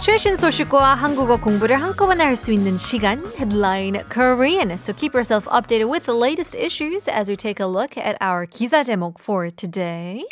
[0.00, 4.72] 최신 소식과 한국어 공부를 한꺼번에 할 수 있는 시간 Headline Korean.
[4.72, 8.46] So keep yourself updated with the latest issues as we take a look at our
[8.46, 10.24] 기사 제목 for today.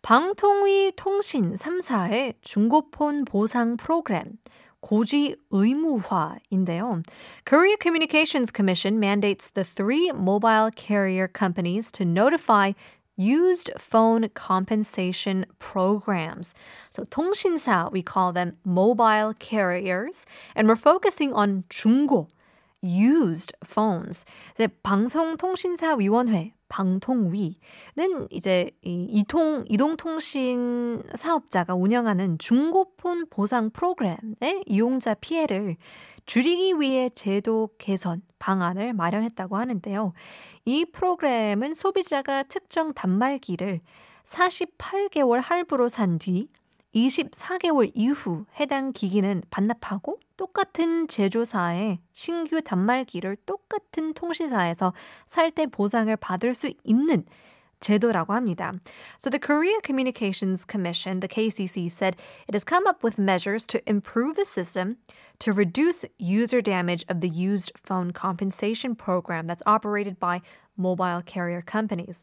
[0.00, 4.38] 방통위 통신 3사의 중고폰 보상 프로그램
[4.80, 7.02] 고지 의무화인데요.
[7.44, 12.72] Korea Communications Commission mandates the three mobile carrier companies to notify
[13.21, 16.53] used phone compensation programs.
[16.89, 22.27] So 통신사, we call them mobile carriers, and we're focusing on 중고,
[22.82, 24.24] used phones.
[24.52, 35.76] 이제 방송통신사위원회 방통위는 이제 이 이통 이동통신 사업자가 운영하는 중고폰 보상 프로그램의 이용자 피해를
[36.24, 40.14] 줄이기 위해 제도 개선 방안을 마련했다고 하는데요.
[40.64, 43.80] 이 프로그램은 소비자가 특정 단말기를
[44.24, 46.48] 48개월 할부로 산 뒤
[46.94, 54.92] 24개월 이후 해당 기기는 반납하고 똑같은 제조사의 신규 단말기를 똑같은 통신사에서
[55.26, 57.24] 살 때 보상을 받을 수 있는
[57.80, 58.72] 제도라고 합니다.
[59.18, 63.80] So the Korea Communications Commission, the KCC, said it has come up with measures to
[63.86, 64.96] improve the system
[65.40, 70.40] to reduce user damage of the used phone compensation program that's operated by
[70.76, 72.22] mobile carrier companies.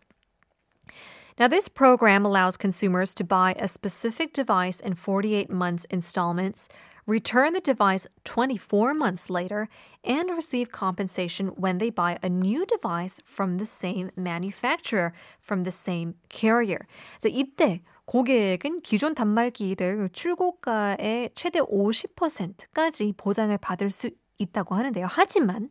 [1.38, 6.68] Now, this program allows consumers to buy a specific device in 48 months installments,
[7.06, 9.68] return the device 24 months later,
[10.04, 15.72] and receive compensation when they buy a new device from the same manufacturer, from the
[15.72, 16.86] same carrier.
[17.18, 25.05] So, 이때 고객은 기존 단말기를 출고가의 최대 50%까지 보장을 받을 수 있다고 하는데요.
[25.09, 25.69] 하지만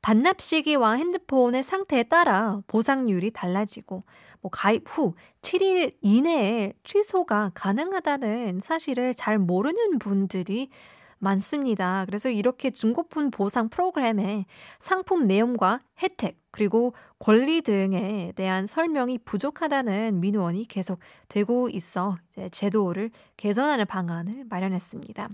[0.00, 4.04] 반납 시기와 핸드폰의 상태에 따라 보상률이 달라지고
[4.40, 10.70] 뭐 가입 후 7일 이내에 취소가 가능하다는 사실을 잘 모르는 분들이
[11.18, 12.04] 많습니다.
[12.06, 14.46] 그래서 이렇게 중고폰 보상 프로그램의
[14.78, 23.11] 상품 내용과 혜택 그리고 권리 등에 대한 설명이 부족하다는 민원이 계속 되고 있어 이제 제도를
[23.37, 25.29] 개선하는 방안을 마련했습니다.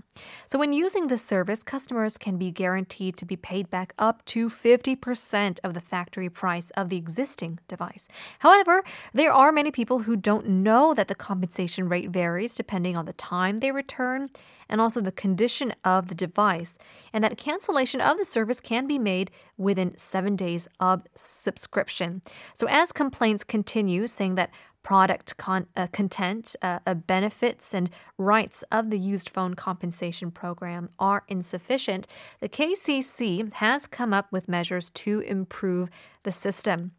[0.46, 4.48] So when using this service, customers can be guaranteed to be paid back up to
[4.48, 8.06] 50% of the factory price of the existing device.
[8.40, 13.06] However, there are many people who don't know that the compensation rate varies depending on
[13.06, 14.28] the time they return
[14.68, 16.76] and also the condition of the device,
[17.12, 22.22] and that cancellation of the service can be made within seven days of subscription.
[22.54, 24.50] So, as complaints continue saying that
[24.82, 30.88] product con- uh, content, uh, uh, benefits, and rights of the used phone compensation program
[30.98, 32.06] are insufficient,
[32.40, 35.90] the KCC has come up with measures to improve
[36.22, 36.92] the system.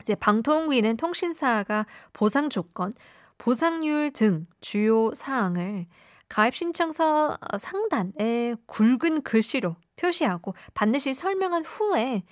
[0.00, 2.94] 이제 방통위는 통신사가 보상 조건,
[3.36, 5.86] 보상률 등 주요 사항을
[6.28, 12.22] 가입 신청서 상단에 굵은 글씨로 표시하고 반드시 설명한 후에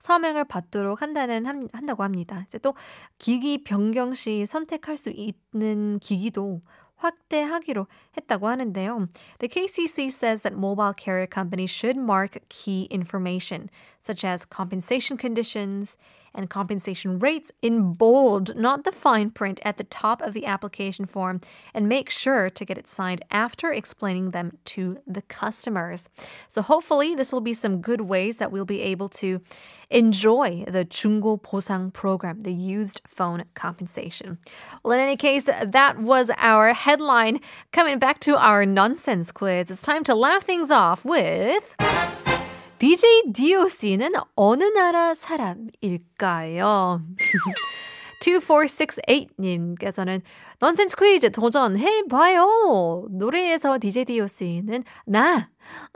[0.00, 2.42] 서명을 받도록 한다는 한다고 합니다.
[2.46, 2.74] 이제 또
[3.18, 6.62] 기기 변경 시 선택할 수 있는 기기도
[6.96, 9.06] 확대하기로 했다고 하는데요.
[9.38, 13.68] The KCC says that mobile carrier companies should mark key information
[14.02, 15.96] such as compensation conditions
[16.35, 21.05] and compensation rates in bold, not the fine print at the top of the application
[21.05, 21.41] form,
[21.73, 26.09] and make sure to get it signed after explaining them to the customers.
[26.47, 29.41] So hopefully this will be some good ways that we'll be able to
[29.89, 34.37] enjoy the 중고 보상 program, the used phone compensation.
[34.83, 37.39] Well, in any case, that was our headline.
[37.71, 41.75] Coming back to our nonsense quiz, it's time to laugh things off with.
[42.80, 47.02] DJ DOC는 어느 나라 사람일까요?
[48.22, 50.22] 2468님께서는
[50.58, 53.08] 넌센스 퀴즈 도전해봐요.
[53.10, 55.50] 노래에서 DJ DOC는 나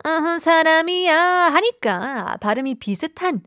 [0.04, 1.18] 어, 사람이야
[1.54, 3.40] 하니까 발음이 비슷한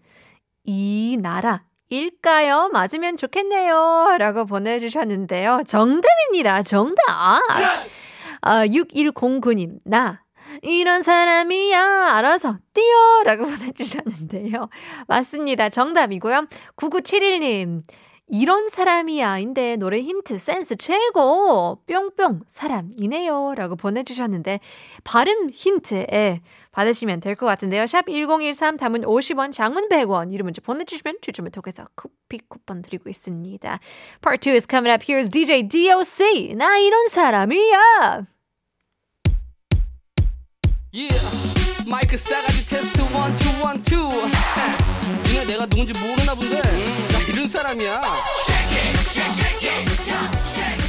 [0.63, 2.69] 이 나라 일까요?
[2.73, 4.15] 맞으면 좋겠네요.
[4.17, 5.62] 라고 보내주셨는데요.
[5.67, 6.63] 정답입니다.
[6.63, 7.03] 정답.
[8.41, 10.23] 아, 6109님, 나
[10.62, 12.09] 이런 사람이야.
[12.15, 13.24] 알아서 뛰어!
[13.24, 14.69] 라고 보내주셨는데요.
[15.07, 15.69] 맞습니다.
[15.69, 16.48] 정답이고요.
[16.75, 17.81] 9971님.
[18.30, 19.39] 이런 사람이야.
[19.39, 21.81] 인데 노래 힌트 센스 최고.
[21.88, 23.54] 뿅뿅 사람이네요.
[23.56, 24.59] 라고 보내주셨는데
[25.06, 26.42] 발음 힌트에
[26.74, 27.88] 받으시면 될 것 같은데요.
[27.88, 33.80] 샵 1013 담은 50원 장문 100원 이름 문자 보내주시면 추첨을 통해서 커피 쿠폰 드리고 있습니다.
[34.21, 35.06] Part 2 is coming up.
[35.06, 36.56] Here's DJ DOC.
[36.56, 38.25] 나 이런 사람이야.
[40.97, 41.13] Yeah.
[41.85, 44.29] 마이크 싸가지 테스트 원투 원투
[45.27, 48.01] 니네 내가 누군지 모르나 본데 나 이런 사람이야
[48.47, 50.87] Shake it, shake, shake it.